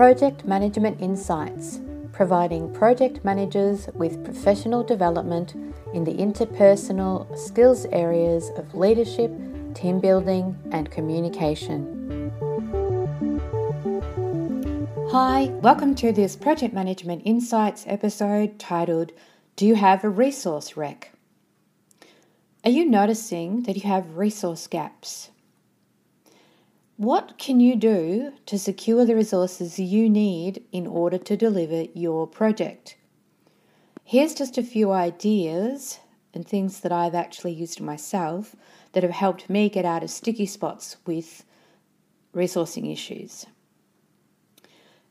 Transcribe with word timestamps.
Project 0.00 0.46
Management 0.46 0.98
Insights, 1.02 1.78
providing 2.12 2.72
project 2.72 3.22
managers 3.22 3.86
with 3.92 4.24
professional 4.24 4.82
development 4.82 5.52
in 5.92 6.04
the 6.04 6.14
interpersonal 6.14 7.36
skills 7.36 7.84
areas 7.92 8.50
of 8.56 8.74
leadership, 8.74 9.30
team 9.74 10.00
building, 10.00 10.56
and 10.72 10.90
communication. 10.90 12.32
Hi, 15.10 15.50
welcome 15.60 15.94
to 15.96 16.12
this 16.12 16.34
Project 16.34 16.72
Management 16.72 17.20
Insights 17.26 17.84
episode 17.86 18.58
titled 18.58 19.12
Do 19.56 19.66
You 19.66 19.74
Have 19.74 20.02
a 20.02 20.08
Resource 20.08 20.78
Wreck? 20.78 21.12
Are 22.64 22.70
you 22.70 22.86
noticing 22.86 23.64
that 23.64 23.76
you 23.76 23.82
have 23.82 24.16
resource 24.16 24.66
gaps? 24.66 25.28
What 27.00 27.38
can 27.38 27.60
you 27.60 27.76
do 27.76 28.34
to 28.44 28.58
secure 28.58 29.06
the 29.06 29.16
resources 29.16 29.78
you 29.78 30.10
need 30.10 30.64
in 30.70 30.86
order 30.86 31.16
to 31.16 31.34
deliver 31.34 31.84
your 31.94 32.26
project? 32.26 32.98
Here's 34.04 34.34
just 34.34 34.58
a 34.58 34.62
few 34.62 34.92
ideas 34.92 36.00
and 36.34 36.46
things 36.46 36.80
that 36.80 36.92
I've 36.92 37.14
actually 37.14 37.52
used 37.52 37.80
myself 37.80 38.54
that 38.92 39.02
have 39.02 39.12
helped 39.12 39.48
me 39.48 39.70
get 39.70 39.86
out 39.86 40.02
of 40.02 40.10
sticky 40.10 40.44
spots 40.44 40.98
with 41.06 41.42
resourcing 42.34 42.92
issues. 42.92 43.46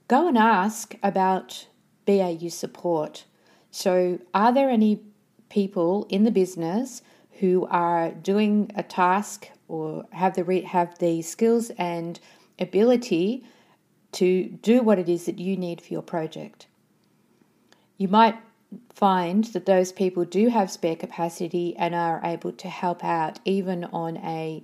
Go 0.07 0.27
and 0.27 0.37
ask 0.37 0.93
about 1.01 1.65
BAU 2.05 2.49
support. 2.49 3.25
So, 3.71 4.19
are 4.35 4.53
there 4.53 4.69
any 4.69 5.01
people 5.49 6.05
in 6.11 6.23
the 6.23 6.29
business 6.29 7.01
who 7.39 7.67
are 7.69 8.11
doing 8.11 8.71
a 8.75 8.83
task 8.83 9.49
or 9.67 10.05
have 10.11 10.35
the 10.35 10.43
re- 10.43 10.61
have 10.61 10.97
the 10.99 11.21
skills 11.21 11.71
and 11.77 12.19
ability 12.59 13.45
to 14.11 14.45
do 14.61 14.81
what 14.81 14.99
it 14.99 15.07
is 15.07 15.25
that 15.25 15.39
you 15.39 15.55
need 15.55 15.81
for 15.81 15.93
your 15.93 16.01
project. 16.01 16.67
You 17.97 18.07
might 18.07 18.35
find 18.93 19.45
that 19.45 19.65
those 19.65 19.91
people 19.91 20.25
do 20.25 20.49
have 20.49 20.71
spare 20.71 20.95
capacity 20.95 21.75
and 21.77 21.95
are 21.95 22.21
able 22.23 22.51
to 22.51 22.67
help 22.67 23.03
out 23.03 23.39
even 23.45 23.85
on 23.85 24.17
a 24.17 24.63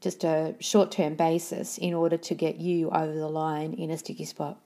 just 0.00 0.24
a 0.24 0.54
short-term 0.60 1.14
basis 1.14 1.76
in 1.76 1.92
order 1.92 2.16
to 2.16 2.34
get 2.34 2.56
you 2.56 2.88
over 2.90 3.12
the 3.12 3.28
line 3.28 3.74
in 3.74 3.90
a 3.90 3.98
sticky 3.98 4.24
spot. 4.24 4.58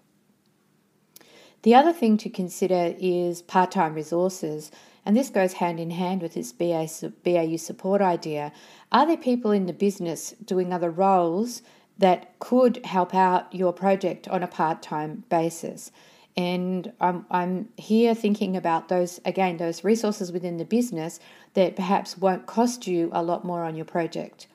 The 1.62 1.74
other 1.74 1.92
thing 1.92 2.18
to 2.18 2.30
consider 2.30 2.94
is 2.98 3.42
part-time 3.42 3.94
resources 3.94 4.70
and 5.06 5.16
this 5.16 5.30
goes 5.30 5.54
hand 5.54 5.78
in 5.78 5.90
hand 5.90 6.22
with 6.22 6.34
this 6.34 6.52
BAU 6.52 7.56
support 7.56 8.00
idea. 8.00 8.52
Are 8.90 9.06
there 9.06 9.16
people 9.16 9.50
in 9.50 9.66
the 9.66 9.72
business 9.72 10.34
doing 10.44 10.72
other 10.72 10.90
roles 10.90 11.62
that 11.98 12.38
could 12.38 12.84
help 12.84 13.14
out 13.14 13.54
your 13.54 13.72
project 13.72 14.28
on 14.28 14.42
a 14.42 14.48
part 14.48 14.82
time 14.82 15.24
basis? 15.28 15.90
And 16.36 16.92
I'm, 17.00 17.26
I'm 17.30 17.68
here 17.76 18.14
thinking 18.14 18.56
about 18.56 18.88
those, 18.88 19.20
again, 19.24 19.58
those 19.58 19.84
resources 19.84 20.32
within 20.32 20.56
the 20.56 20.64
business 20.64 21.20
that 21.52 21.76
perhaps 21.76 22.18
won't 22.18 22.46
cost 22.46 22.86
you 22.86 23.10
a 23.12 23.22
lot 23.22 23.44
more 23.44 23.62
on 23.62 23.76
your 23.76 23.84
project 23.84 24.48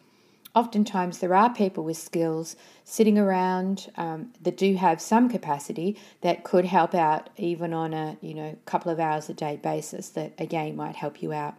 oftentimes 0.56 1.20
there 1.20 1.34
are 1.34 1.54
people 1.54 1.84
with 1.84 1.98
skills 1.98 2.56
sitting 2.84 3.18
around 3.18 3.92
um, 3.98 4.32
that 4.42 4.58
do 4.58 4.76
have 4.76 5.00
some 5.02 5.30
capacity 5.30 5.98
that 6.22 6.44
could 6.44 6.66
help 6.66 6.96
out 6.96 7.30
even 7.38 7.74
on 7.74 7.94
a 7.94 8.18
you 8.22 8.34
know 8.34 8.58
couple 8.66 8.92
of 8.92 9.00
hours 9.00 9.30
a 9.30 9.34
day 9.34 9.60
basis 9.62 10.10
that 10.10 10.34
again 10.38 10.76
might 10.76 10.96
help 10.96 11.22
you 11.22 11.32
out. 11.34 11.56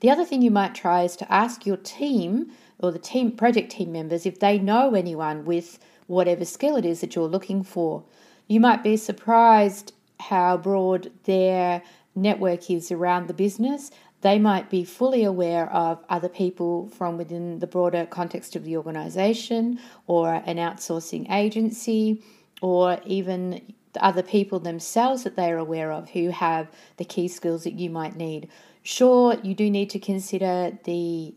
The 0.00 0.10
other 0.10 0.24
thing 0.24 0.42
you 0.42 0.50
might 0.50 0.74
try 0.74 1.02
is 1.02 1.16
to 1.16 1.32
ask 1.32 1.66
your 1.66 1.76
team 1.78 2.50
or 2.78 2.92
the 2.92 2.98
team 2.98 3.32
project 3.32 3.72
team 3.72 3.92
members 3.92 4.26
if 4.26 4.38
they 4.38 4.58
know 4.58 4.94
anyone 4.94 5.44
with 5.44 5.78
whatever 6.06 6.44
skill 6.44 6.76
it 6.76 6.84
is 6.84 7.00
that 7.00 7.14
you're 7.14 7.26
looking 7.26 7.62
for. 7.62 8.04
You 8.46 8.60
might 8.60 8.82
be 8.82 8.96
surprised 8.96 9.92
how 10.20 10.56
broad 10.58 11.10
their 11.24 11.82
network 12.14 12.70
is 12.70 12.92
around 12.92 13.26
the 13.26 13.34
business 13.34 13.90
they 14.24 14.38
might 14.38 14.70
be 14.70 14.84
fully 14.84 15.22
aware 15.22 15.70
of 15.70 16.02
other 16.08 16.30
people 16.30 16.88
from 16.88 17.18
within 17.18 17.58
the 17.58 17.66
broader 17.66 18.06
context 18.06 18.56
of 18.56 18.64
the 18.64 18.74
organization 18.74 19.78
or 20.06 20.42
an 20.46 20.56
outsourcing 20.56 21.30
agency 21.30 22.22
or 22.62 22.98
even 23.04 23.60
the 23.92 24.02
other 24.02 24.22
people 24.22 24.58
themselves 24.58 25.24
that 25.24 25.36
they're 25.36 25.58
aware 25.58 25.92
of 25.92 26.08
who 26.08 26.30
have 26.30 26.68
the 26.96 27.04
key 27.04 27.28
skills 27.28 27.64
that 27.64 27.74
you 27.74 27.90
might 27.90 28.16
need. 28.16 28.48
Sure, 28.82 29.36
you 29.42 29.54
do 29.54 29.68
need 29.70 29.90
to 29.90 29.98
consider 29.98 30.72
the 30.84 31.34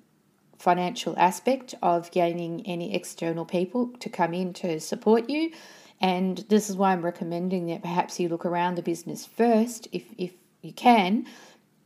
financial 0.58 1.14
aspect 1.18 1.76
of 1.82 2.10
gaining 2.12 2.66
any 2.66 2.96
external 2.96 3.44
people 3.44 3.90
to 4.00 4.08
come 4.08 4.34
in 4.34 4.54
to 4.54 4.80
support 4.80 5.30
you. 5.30 5.52
And 6.00 6.38
this 6.48 6.70
is 6.70 6.78
why 6.78 6.94
I'm 6.94 7.04
recommending 7.04 7.66
that 7.66 7.82
perhaps 7.82 8.18
you 8.18 8.30
look 8.30 8.46
around 8.46 8.76
the 8.76 8.82
business 8.82 9.26
first 9.26 9.90
if, 9.92 10.06
if 10.18 10.32
you 10.62 10.72
can 10.72 11.26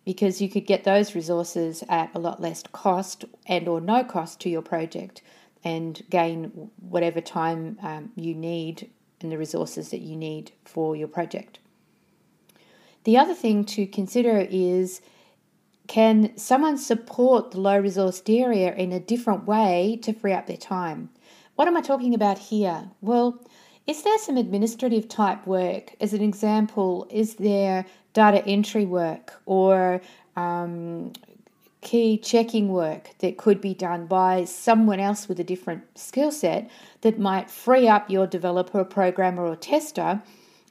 because 0.05 0.41
you 0.41 0.49
could 0.49 0.65
get 0.65 0.83
those 0.83 1.15
resources 1.15 1.83
at 1.89 2.09
a 2.15 2.19
lot 2.19 2.41
less 2.41 2.63
cost 2.71 3.25
and 3.45 3.67
or 3.67 3.79
no 3.79 4.03
cost 4.03 4.39
to 4.41 4.49
your 4.49 4.61
project 4.61 5.21
and 5.63 6.01
gain 6.09 6.69
whatever 6.79 7.21
time 7.21 7.77
um, 7.83 8.11
you 8.15 8.33
need 8.33 8.89
and 9.21 9.31
the 9.31 9.37
resources 9.37 9.89
that 9.89 10.01
you 10.01 10.15
need 10.15 10.51
for 10.65 10.95
your 10.95 11.07
project. 11.07 11.59
The 13.03 13.17
other 13.17 13.33
thing 13.33 13.65
to 13.65 13.85
consider 13.85 14.39
is 14.49 15.01
can 15.87 16.35
someone 16.37 16.77
support 16.77 17.51
the 17.51 17.59
low 17.59 17.81
resourced 17.81 18.29
area 18.29 18.73
in 18.73 18.91
a 18.91 18.99
different 18.99 19.45
way 19.45 19.99
to 20.03 20.13
free 20.13 20.33
up 20.33 20.47
their 20.47 20.57
time? 20.57 21.09
What 21.55 21.67
am 21.67 21.75
I 21.75 21.81
talking 21.81 22.13
about 22.13 22.37
here? 22.37 22.89
Well, 23.01 23.43
is 23.87 24.03
there 24.03 24.17
some 24.19 24.37
administrative 24.37 25.07
type 25.07 25.45
work? 25.47 25.95
As 25.99 26.13
an 26.13 26.21
example, 26.21 27.07
is 27.09 27.35
there 27.35 27.85
data 28.13 28.45
entry 28.45 28.85
work 28.85 29.41
or 29.45 30.01
um, 30.35 31.13
key 31.81 32.17
checking 32.17 32.69
work 32.69 33.09
that 33.19 33.37
could 33.37 33.59
be 33.59 33.73
done 33.73 34.05
by 34.05 34.45
someone 34.45 34.99
else 34.99 35.27
with 35.27 35.39
a 35.39 35.43
different 35.43 35.83
skill 35.97 36.31
set 36.31 36.69
that 37.01 37.19
might 37.19 37.49
free 37.49 37.87
up 37.87 38.09
your 38.09 38.27
developer, 38.27 38.83
programmer, 38.83 39.45
or 39.45 39.55
tester 39.55 40.21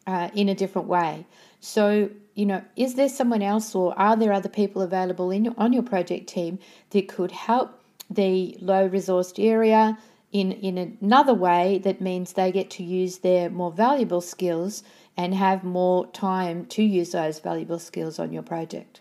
uh, 0.06 0.30
in 0.34 0.48
a 0.48 0.54
different 0.54 0.88
way. 0.88 1.26
So, 1.60 2.10
you 2.34 2.46
know, 2.46 2.62
is 2.76 2.94
there 2.94 3.08
someone 3.08 3.42
else 3.42 3.74
or 3.74 3.98
are 3.98 4.16
there 4.16 4.32
other 4.32 4.48
people 4.48 4.82
available 4.82 5.30
in 5.30 5.48
on 5.58 5.72
your 5.72 5.82
project 5.82 6.28
team 6.28 6.58
that 6.90 7.08
could 7.08 7.32
help 7.32 7.76
the 8.08 8.56
low 8.60 8.88
resourced 8.88 9.42
area 9.44 9.98
in, 10.32 10.52
in 10.52 10.96
another 11.00 11.34
way 11.34 11.78
that 11.78 12.00
means 12.00 12.32
they 12.32 12.52
get 12.52 12.70
to 12.70 12.84
use 12.84 13.18
their 13.18 13.50
more 13.50 13.72
valuable 13.72 14.20
skills 14.20 14.82
and 15.16 15.34
have 15.34 15.64
more 15.64 16.06
time 16.12 16.64
to 16.66 16.82
use 16.82 17.10
those 17.10 17.40
valuable 17.40 17.78
skills 17.78 18.18
on 18.18 18.32
your 18.32 18.42
project. 18.42 19.00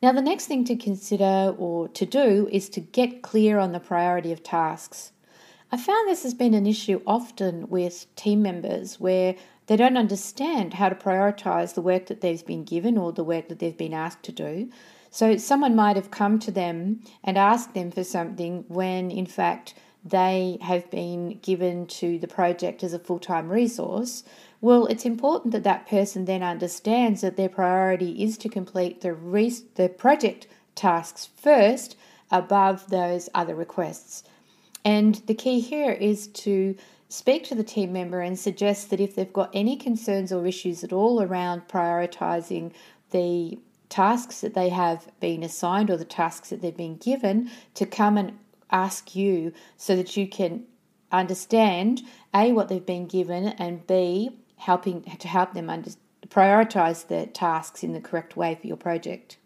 Now, 0.00 0.12
the 0.12 0.22
next 0.22 0.46
thing 0.46 0.64
to 0.64 0.76
consider 0.76 1.54
or 1.58 1.88
to 1.88 2.06
do 2.06 2.48
is 2.52 2.68
to 2.70 2.80
get 2.80 3.22
clear 3.22 3.58
on 3.58 3.72
the 3.72 3.80
priority 3.80 4.32
of 4.32 4.42
tasks. 4.42 5.12
I 5.70 5.76
found 5.76 6.08
this 6.08 6.22
has 6.22 6.34
been 6.34 6.54
an 6.54 6.66
issue 6.66 7.02
often 7.06 7.68
with 7.68 8.06
team 8.14 8.42
members 8.42 8.98
where 9.00 9.34
they 9.66 9.76
don't 9.76 9.98
understand 9.98 10.74
how 10.74 10.88
to 10.88 10.94
prioritize 10.94 11.74
the 11.74 11.82
work 11.82 12.06
that 12.06 12.20
they've 12.20 12.46
been 12.46 12.64
given 12.64 12.96
or 12.96 13.12
the 13.12 13.24
work 13.24 13.48
that 13.48 13.58
they've 13.58 13.76
been 13.76 13.92
asked 13.92 14.22
to 14.24 14.32
do. 14.32 14.70
So, 15.10 15.36
someone 15.36 15.74
might 15.74 15.96
have 15.96 16.10
come 16.10 16.38
to 16.40 16.50
them 16.50 17.00
and 17.24 17.38
asked 17.38 17.74
them 17.74 17.90
for 17.90 18.04
something 18.04 18.64
when, 18.68 19.10
in 19.10 19.26
fact, 19.26 19.74
they 20.04 20.58
have 20.62 20.90
been 20.90 21.38
given 21.42 21.86
to 21.86 22.18
the 22.18 22.28
project 22.28 22.82
as 22.82 22.92
a 22.92 22.98
full 22.98 23.18
time 23.18 23.48
resource, 23.48 24.24
well, 24.60 24.86
it's 24.86 25.04
important 25.04 25.52
that 25.52 25.64
that 25.64 25.86
person 25.86 26.24
then 26.24 26.42
understands 26.42 27.20
that 27.20 27.36
their 27.36 27.48
priority 27.48 28.22
is 28.22 28.36
to 28.38 28.48
complete 28.48 29.00
the, 29.00 29.14
the 29.76 29.88
project 29.88 30.46
tasks 30.74 31.28
first 31.36 31.96
above 32.30 32.88
those 32.90 33.28
other 33.34 33.54
requests. 33.54 34.24
And 34.84 35.16
the 35.26 35.34
key 35.34 35.60
here 35.60 35.92
is 35.92 36.26
to 36.28 36.76
speak 37.08 37.44
to 37.44 37.54
the 37.54 37.64
team 37.64 37.92
member 37.92 38.20
and 38.20 38.38
suggest 38.38 38.90
that 38.90 39.00
if 39.00 39.14
they've 39.14 39.32
got 39.32 39.50
any 39.54 39.76
concerns 39.76 40.32
or 40.32 40.46
issues 40.46 40.82
at 40.84 40.92
all 40.92 41.22
around 41.22 41.68
prioritizing 41.68 42.72
the 43.10 43.58
tasks 43.88 44.40
that 44.40 44.54
they 44.54 44.68
have 44.68 45.08
been 45.20 45.42
assigned 45.42 45.90
or 45.90 45.96
the 45.96 46.04
tasks 46.04 46.50
that 46.50 46.60
they've 46.60 46.76
been 46.76 46.96
given, 46.96 47.50
to 47.74 47.86
come 47.86 48.16
and 48.18 48.38
ask 48.70 49.16
you 49.16 49.52
so 49.76 49.96
that 49.96 50.16
you 50.16 50.28
can 50.28 50.64
understand 51.10 52.02
A, 52.34 52.52
what 52.52 52.68
they've 52.68 52.84
been 52.84 53.06
given, 53.06 53.48
and 53.48 53.86
B, 53.86 54.30
helping 54.56 55.02
to 55.02 55.28
help 55.28 55.54
them 55.54 55.70
under, 55.70 55.90
prioritize 56.28 57.06
the 57.06 57.26
tasks 57.26 57.82
in 57.82 57.92
the 57.92 58.00
correct 58.00 58.36
way 58.36 58.54
for 58.54 58.66
your 58.66 58.76
project. 58.76 59.38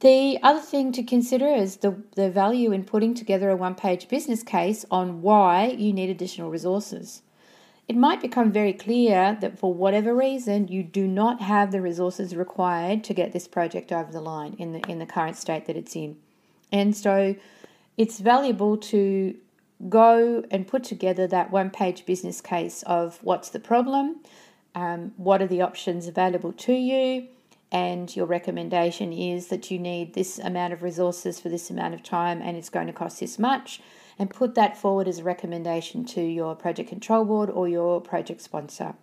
The 0.00 0.40
other 0.42 0.60
thing 0.60 0.90
to 0.92 1.04
consider 1.04 1.46
is 1.46 1.76
the, 1.76 2.02
the 2.16 2.28
value 2.28 2.72
in 2.72 2.82
putting 2.82 3.14
together 3.14 3.50
a 3.50 3.56
one 3.56 3.76
page 3.76 4.08
business 4.08 4.42
case 4.42 4.84
on 4.90 5.22
why 5.22 5.68
you 5.68 5.92
need 5.92 6.10
additional 6.10 6.50
resources. 6.50 7.22
It 7.88 7.96
might 7.96 8.22
become 8.22 8.52
very 8.52 8.72
clear 8.72 9.36
that 9.40 9.58
for 9.58 9.74
whatever 9.74 10.14
reason 10.14 10.68
you 10.68 10.82
do 10.82 11.06
not 11.06 11.42
have 11.42 11.72
the 11.72 11.80
resources 11.80 12.34
required 12.34 13.04
to 13.04 13.14
get 13.14 13.32
this 13.32 13.48
project 13.48 13.92
over 13.92 14.10
the 14.10 14.20
line 14.20 14.54
in 14.58 14.72
the 14.72 14.80
in 14.88 14.98
the 14.98 15.06
current 15.06 15.36
state 15.36 15.66
that 15.66 15.76
it's 15.76 15.96
in. 15.96 16.16
And 16.70 16.96
so 16.96 17.34
it's 17.96 18.18
valuable 18.18 18.76
to 18.78 19.36
go 19.88 20.44
and 20.50 20.66
put 20.66 20.84
together 20.84 21.26
that 21.26 21.50
one 21.50 21.70
page 21.70 22.06
business 22.06 22.40
case 22.40 22.82
of 22.84 23.18
what's 23.22 23.50
the 23.50 23.60
problem, 23.60 24.20
um, 24.74 25.12
what 25.16 25.42
are 25.42 25.46
the 25.46 25.60
options 25.60 26.06
available 26.06 26.52
to 26.52 26.72
you, 26.72 27.26
and 27.72 28.14
your 28.14 28.26
recommendation 28.26 29.12
is 29.12 29.48
that 29.48 29.70
you 29.70 29.78
need 29.78 30.14
this 30.14 30.38
amount 30.38 30.72
of 30.72 30.82
resources 30.82 31.40
for 31.40 31.48
this 31.48 31.70
amount 31.70 31.94
of 31.94 32.02
time 32.02 32.40
and 32.42 32.56
it's 32.56 32.68
going 32.68 32.86
to 32.86 32.92
cost 32.92 33.18
this 33.20 33.38
much, 33.38 33.80
and 34.18 34.30
put 34.30 34.54
that 34.54 34.76
forward 34.76 35.08
as 35.08 35.18
a 35.18 35.24
recommendation 35.24 36.04
to 36.04 36.20
your 36.20 36.54
project 36.54 36.88
control 36.88 37.24
board 37.24 37.50
or 37.50 37.68
your 37.68 38.00
project 38.00 38.40
sponsor. 38.40 38.94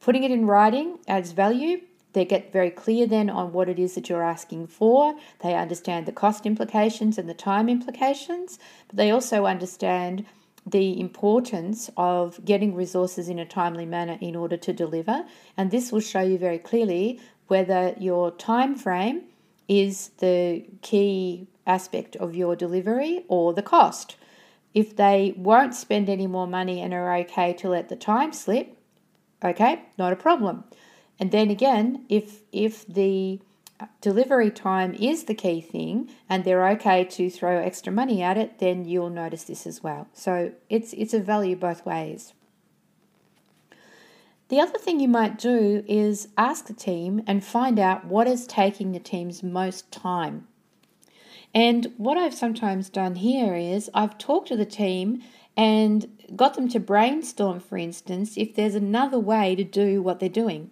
Putting 0.00 0.24
it 0.24 0.30
in 0.30 0.46
writing 0.46 0.98
adds 1.08 1.32
value. 1.32 1.80
They 2.12 2.24
get 2.24 2.52
very 2.52 2.70
clear 2.70 3.06
then 3.06 3.28
on 3.28 3.52
what 3.52 3.68
it 3.68 3.78
is 3.78 3.94
that 3.94 4.08
you're 4.08 4.22
asking 4.22 4.68
for. 4.68 5.14
They 5.40 5.54
understand 5.54 6.06
the 6.06 6.12
cost 6.12 6.46
implications 6.46 7.18
and 7.18 7.28
the 7.28 7.34
time 7.34 7.68
implications, 7.68 8.58
but 8.86 8.96
they 8.96 9.10
also 9.10 9.44
understand 9.44 10.24
the 10.66 10.98
importance 11.00 11.90
of 11.96 12.44
getting 12.44 12.74
resources 12.74 13.28
in 13.28 13.38
a 13.38 13.44
timely 13.44 13.86
manner 13.86 14.18
in 14.20 14.36
order 14.36 14.56
to 14.56 14.72
deliver. 14.72 15.24
And 15.56 15.70
this 15.70 15.92
will 15.92 16.00
show 16.00 16.20
you 16.20 16.38
very 16.38 16.58
clearly 16.58 17.20
whether 17.46 17.94
your 17.98 18.30
time 18.30 18.74
frame 18.74 19.22
is 19.68 20.08
the 20.18 20.64
key 20.82 21.46
aspect 21.68 22.16
of 22.16 22.34
your 22.34 22.56
delivery 22.56 23.24
or 23.28 23.52
the 23.52 23.62
cost. 23.62 24.16
If 24.74 24.96
they 24.96 25.34
won't 25.36 25.74
spend 25.74 26.08
any 26.08 26.26
more 26.26 26.46
money 26.46 26.80
and 26.80 26.92
are 26.92 27.14
okay 27.18 27.52
to 27.54 27.68
let 27.68 27.88
the 27.88 27.96
time 27.96 28.32
slip, 28.32 28.76
okay, 29.44 29.82
not 29.96 30.12
a 30.12 30.16
problem. 30.16 30.64
And 31.20 31.30
then 31.30 31.50
again, 31.50 32.04
if 32.08 32.40
if 32.52 32.86
the 32.86 33.40
delivery 34.00 34.50
time 34.50 34.94
is 34.94 35.24
the 35.24 35.34
key 35.34 35.60
thing 35.60 36.10
and 36.28 36.44
they're 36.44 36.68
okay 36.70 37.04
to 37.04 37.30
throw 37.30 37.58
extra 37.58 37.92
money 37.92 38.22
at 38.22 38.36
it, 38.36 38.58
then 38.58 38.84
you'll 38.84 39.10
notice 39.10 39.44
this 39.44 39.66
as 39.66 39.82
well. 39.82 40.08
So 40.12 40.52
it's 40.68 40.92
it's 40.92 41.14
a 41.14 41.20
value 41.20 41.56
both 41.56 41.84
ways. 41.84 42.34
The 44.48 44.60
other 44.60 44.78
thing 44.78 44.98
you 44.98 45.08
might 45.08 45.38
do 45.38 45.84
is 45.86 46.28
ask 46.38 46.66
the 46.66 46.72
team 46.72 47.22
and 47.26 47.44
find 47.44 47.78
out 47.78 48.06
what 48.06 48.26
is 48.26 48.46
taking 48.46 48.92
the 48.92 48.98
team's 48.98 49.42
most 49.42 49.92
time. 49.92 50.48
And 51.54 51.92
what 51.96 52.16
I've 52.16 52.34
sometimes 52.34 52.88
done 52.88 53.16
here 53.16 53.54
is 53.54 53.90
I've 53.94 54.18
talked 54.18 54.48
to 54.48 54.56
the 54.56 54.66
team 54.66 55.22
and 55.56 56.06
got 56.36 56.54
them 56.54 56.68
to 56.68 56.80
brainstorm, 56.80 57.60
for 57.60 57.76
instance, 57.78 58.36
if 58.36 58.54
there's 58.54 58.74
another 58.74 59.18
way 59.18 59.56
to 59.56 59.64
do 59.64 60.02
what 60.02 60.20
they're 60.20 60.28
doing. 60.28 60.70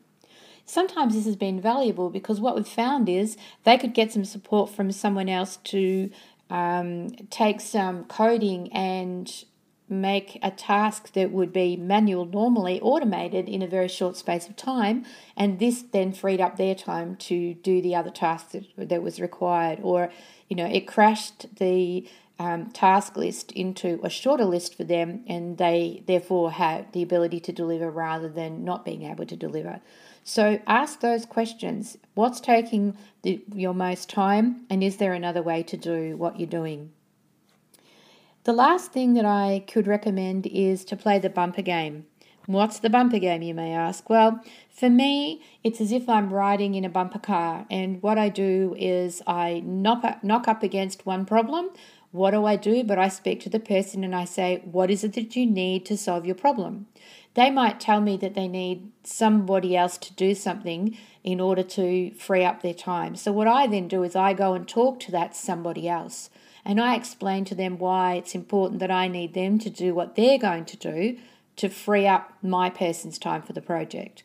Sometimes 0.65 1.15
this 1.15 1.25
has 1.27 1.37
been 1.37 1.61
valuable 1.61 2.11
because 2.11 2.41
what 2.41 2.57
we've 2.57 2.67
found 2.67 3.09
is 3.09 3.37
they 3.65 3.79
could 3.79 3.95
get 3.95 4.13
some 4.13 4.25
support 4.25 4.71
from 4.71 4.91
someone 4.93 5.29
else 5.29 5.59
to 5.59 6.11
um, 6.51 7.11
take 7.31 7.61
some 7.61 8.05
coding 8.05 8.73
and 8.73 9.45
make 9.89 10.39
a 10.43 10.51
task 10.51 11.13
that 11.13 11.31
would 11.31 11.53
be 11.53 11.77
manual 11.77 12.25
normally 12.25 12.81
automated 12.81 13.49
in 13.49 13.63
a 13.63 13.67
very 13.67 13.89
short 13.89 14.17
space 14.17 14.49
of 14.49 14.57
time 14.57 15.05
and 15.37 15.59
this 15.59 15.83
then 15.93 16.13
freed 16.13 16.41
up 16.41 16.57
their 16.57 16.75
time 16.75 17.15
to 17.17 17.55
do 17.55 17.81
the 17.81 17.95
other 17.95 18.11
task 18.11 18.51
that, 18.51 18.65
that 18.77 19.03
was 19.03 19.21
required. 19.21 19.79
Or 19.83 20.11
you 20.49 20.57
know 20.57 20.67
it 20.67 20.87
crashed 20.87 21.57
the 21.57 22.09
um, 22.39 22.71
task 22.71 23.17
list 23.17 23.53
into 23.53 24.01
a 24.03 24.11
shorter 24.11 24.45
list 24.45 24.77
for 24.77 24.85
them 24.85 25.25
and 25.27 25.57
they 25.57 26.03
therefore 26.07 26.53
had 26.53 26.93
the 26.93 27.03
ability 27.03 27.41
to 27.41 27.53
deliver 27.53 27.91
rather 27.91 28.29
than 28.29 28.65
not 28.65 28.85
being 28.85 29.03
able 29.03 29.25
to 29.27 29.37
deliver. 29.37 29.81
So 30.23 30.61
ask 30.67 31.01
those 31.01 31.25
questions. 31.25 31.97
What's 32.15 32.41
taking 32.41 32.97
the, 33.23 33.43
your 33.55 33.73
most 33.73 34.11
time 34.11 34.67
and 34.69 34.83
is 34.83 34.97
there 34.97 35.15
another 35.15 35.43
way 35.43 35.63
to 35.63 35.77
do 35.77 36.17
what 36.17 36.39
you're 36.39 36.49
doing 36.49 36.91
the 38.47 38.53
last 38.53 38.93
thing 38.93 39.15
that 39.15 39.25
I 39.25 39.65
could 39.67 39.89
recommend 39.89 40.47
is 40.47 40.85
to 40.85 40.97
play 40.97 41.19
the 41.19 41.29
bumper 41.29 41.63
game. 41.63 42.07
What's 42.47 42.79
the 42.79 42.89
bumper 42.89 43.19
game, 43.19 43.43
you 43.43 43.55
may 43.55 43.73
ask? 43.73 44.09
Well, 44.09 44.41
for 44.71 44.89
me, 44.89 45.43
it's 45.65 45.81
as 45.81 45.91
if 45.91 46.09
I'm 46.09 46.33
riding 46.33 46.77
in 46.77 46.85
a 46.85 46.89
bumper 46.89 47.19
car, 47.19 47.67
and 47.69 48.01
what 48.05 48.19
I 48.19 48.29
do 48.29 48.77
is 48.79 49.21
I 49.27 49.65
knock 49.65 50.05
up, 50.05 50.23
knock 50.23 50.47
up 50.47 50.63
against 50.63 51.05
one 51.05 51.27
problem. 51.27 51.71
What 52.13 52.31
do 52.31 52.45
I 52.45 52.55
do? 52.55 52.85
But 52.85 53.01
I 53.01 53.09
speak 53.09 53.41
to 53.41 53.51
the 53.51 53.59
person 53.59 54.05
and 54.05 54.15
I 54.15 54.25
say, 54.25 54.63
What 54.65 54.93
is 54.93 55.03
it 55.03 55.15
that 55.15 55.35
you 55.35 55.45
need 55.45 55.85
to 55.87 55.97
solve 55.97 56.25
your 56.25 56.37
problem? 56.37 56.87
They 57.35 57.51
might 57.51 57.81
tell 57.81 58.01
me 58.01 58.17
that 58.19 58.35
they 58.35 58.47
need 58.47 58.93
somebody 59.03 59.77
else 59.77 59.99
to 59.99 60.15
do 60.15 60.37
something 60.37 60.97
in 61.25 61.41
order 61.41 61.65
to 61.65 62.13
free 62.13 62.45
up 62.45 62.63
their 62.63 62.75
time. 62.75 63.17
So, 63.17 63.33
what 63.33 63.49
I 63.49 63.67
then 63.67 63.89
do 63.89 64.05
is 64.05 64.15
I 64.15 64.35
go 64.35 64.55
and 64.55 64.69
talk 64.69 65.01
to 65.01 65.11
that 65.11 65.35
somebody 65.35 65.89
else 65.89 66.31
and 66.67 66.81
I 66.81 66.97
explain 66.97 67.45
to 67.47 67.55
them 67.55 67.79
why 67.79 68.15
it's 68.15 68.35
important 68.35 68.81
that 68.81 68.91
I 68.91 69.07
need 69.07 69.35
them 69.35 69.59
to 69.61 69.71
do 69.71 69.95
what 69.95 70.17
they're 70.17 70.37
going 70.37 70.65
to 70.65 70.77
do 70.77 71.17
to 71.57 71.69
free 71.69 72.07
up 72.07 72.33
my 72.43 72.69
person's 72.69 73.19
time 73.19 73.43
for 73.43 73.53
the 73.53 73.61
project. 73.61 74.25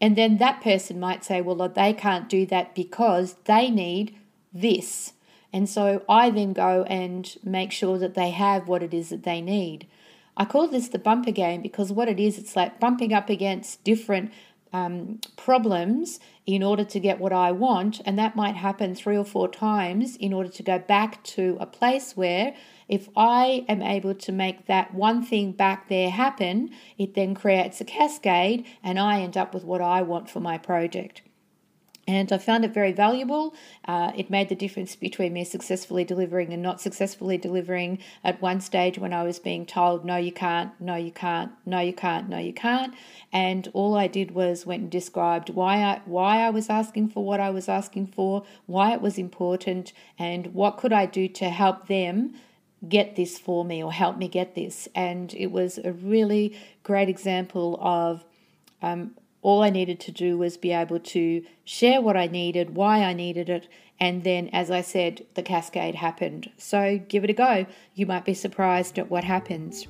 And 0.00 0.16
then 0.16 0.38
that 0.38 0.62
person 0.62 0.98
might 0.98 1.22
say, 1.22 1.42
well, 1.42 1.68
they 1.68 1.92
can't 1.92 2.30
do 2.30 2.46
that 2.46 2.74
because 2.74 3.34
they 3.44 3.70
need 3.70 4.16
this. 4.52 5.12
And 5.52 5.68
so 5.68 6.02
I 6.08 6.30
then 6.30 6.54
go 6.54 6.84
and 6.84 7.36
make 7.44 7.72
sure 7.72 7.98
that 7.98 8.14
they 8.14 8.30
have 8.30 8.68
what 8.68 8.82
it 8.82 8.94
is 8.94 9.10
that 9.10 9.24
they 9.24 9.42
need. 9.42 9.86
I 10.34 10.46
call 10.46 10.68
this 10.68 10.88
the 10.88 10.98
bumper 10.98 11.30
game 11.30 11.60
because 11.60 11.92
what 11.92 12.08
it 12.08 12.18
is, 12.18 12.38
it's 12.38 12.56
like 12.56 12.80
bumping 12.80 13.12
up 13.12 13.28
against 13.28 13.84
different 13.84 14.32
um, 14.72 15.20
problems 15.36 16.20
in 16.44 16.62
order 16.62 16.84
to 16.84 17.00
get 17.00 17.18
what 17.18 17.32
I 17.32 17.52
want. 17.52 18.00
And 18.04 18.18
that 18.18 18.36
might 18.36 18.56
happen 18.56 18.94
three 18.94 19.16
or 19.16 19.24
four 19.24 19.48
times 19.48 20.16
in 20.16 20.32
order 20.32 20.50
to 20.50 20.62
go 20.62 20.78
back 20.78 21.22
to 21.24 21.56
a 21.60 21.66
place 21.66 22.16
where 22.16 22.54
if 22.88 23.08
I 23.16 23.64
am 23.68 23.82
able 23.82 24.14
to 24.14 24.32
make 24.32 24.66
that 24.66 24.94
one 24.94 25.24
thing 25.24 25.52
back 25.52 25.88
there 25.88 26.10
happen, 26.10 26.70
it 26.98 27.14
then 27.14 27.34
creates 27.34 27.80
a 27.80 27.84
cascade 27.84 28.64
and 28.82 28.98
I 28.98 29.20
end 29.20 29.36
up 29.36 29.52
with 29.52 29.64
what 29.64 29.80
I 29.80 30.02
want 30.02 30.30
for 30.30 30.40
my 30.40 30.58
project. 30.58 31.22
And 32.08 32.32
I 32.32 32.38
found 32.38 32.64
it 32.64 32.72
very 32.72 32.92
valuable. 32.92 33.54
Uh, 33.84 34.12
it 34.16 34.30
made 34.30 34.48
the 34.48 34.54
difference 34.54 34.94
between 34.94 35.32
me 35.32 35.44
successfully 35.44 36.04
delivering 36.04 36.52
and 36.52 36.62
not 36.62 36.80
successfully 36.80 37.36
delivering 37.36 37.98
at 38.22 38.40
one 38.40 38.60
stage 38.60 38.96
when 38.96 39.12
I 39.12 39.24
was 39.24 39.40
being 39.40 39.66
told, 39.66 40.04
no, 40.04 40.16
you 40.16 40.30
can't, 40.30 40.70
no, 40.80 40.94
you 40.94 41.10
can't, 41.10 41.50
no, 41.64 41.80
you 41.80 41.92
can't, 41.92 42.28
no, 42.28 42.38
you 42.38 42.52
can't. 42.52 42.94
And 43.32 43.68
all 43.72 43.96
I 43.96 44.06
did 44.06 44.30
was 44.30 44.64
went 44.64 44.82
and 44.82 44.90
described 44.90 45.50
why 45.50 45.82
I, 45.82 46.00
why 46.04 46.42
I 46.42 46.50
was 46.50 46.70
asking 46.70 47.08
for 47.08 47.24
what 47.24 47.40
I 47.40 47.50
was 47.50 47.68
asking 47.68 48.06
for, 48.08 48.44
why 48.66 48.92
it 48.92 49.00
was 49.00 49.18
important, 49.18 49.92
and 50.16 50.54
what 50.54 50.76
could 50.76 50.92
I 50.92 51.06
do 51.06 51.26
to 51.28 51.50
help 51.50 51.88
them 51.88 52.34
get 52.88 53.16
this 53.16 53.38
for 53.38 53.64
me 53.64 53.82
or 53.82 53.92
help 53.92 54.16
me 54.16 54.28
get 54.28 54.54
this. 54.54 54.88
And 54.94 55.34
it 55.34 55.50
was 55.50 55.78
a 55.78 55.92
really 55.92 56.56
great 56.82 57.08
example 57.08 57.78
of 57.80 58.24
um, 58.82 59.16
all 59.46 59.62
I 59.62 59.70
needed 59.70 60.00
to 60.00 60.10
do 60.10 60.36
was 60.36 60.56
be 60.56 60.72
able 60.72 60.98
to 60.98 61.44
share 61.64 62.00
what 62.00 62.16
I 62.16 62.26
needed, 62.26 62.74
why 62.74 63.04
I 63.04 63.12
needed 63.12 63.48
it, 63.48 63.68
and 64.00 64.24
then, 64.24 64.50
as 64.52 64.72
I 64.72 64.80
said, 64.80 65.24
the 65.34 65.42
cascade 65.42 65.94
happened. 65.94 66.50
So 66.58 66.98
give 67.06 67.22
it 67.22 67.30
a 67.30 67.32
go. 67.32 67.64
You 67.94 68.06
might 68.06 68.24
be 68.24 68.34
surprised 68.34 68.98
at 68.98 69.08
what 69.08 69.22
happens. 69.22 69.86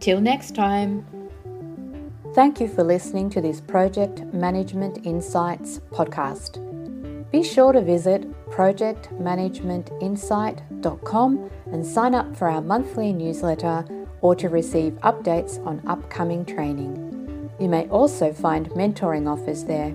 Till 0.00 0.20
next 0.20 0.56
time. 0.56 1.06
Thank 2.34 2.60
you 2.60 2.66
for 2.66 2.82
listening 2.82 3.30
to 3.30 3.40
this 3.40 3.60
Project 3.60 4.24
Management 4.34 5.06
Insights 5.06 5.78
podcast. 5.92 6.58
Be 7.30 7.44
sure 7.44 7.72
to 7.72 7.82
visit 7.82 8.28
projectmanagementinsight.com 8.50 11.50
and 11.66 11.86
sign 11.86 12.16
up 12.16 12.36
for 12.36 12.48
our 12.48 12.60
monthly 12.60 13.12
newsletter 13.12 13.84
or 14.22 14.34
to 14.34 14.48
receive 14.48 14.94
updates 15.04 15.64
on 15.64 15.80
upcoming 15.86 16.44
training. 16.44 17.03
You 17.58 17.68
may 17.68 17.88
also 17.88 18.32
find 18.32 18.68
mentoring 18.70 19.28
offers 19.30 19.64
there. 19.64 19.94